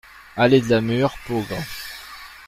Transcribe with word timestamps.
Allée 0.35 0.61
de 0.61 0.69
la 0.71 0.81
Mûre, 0.81 1.13
Peaugres 1.27 1.61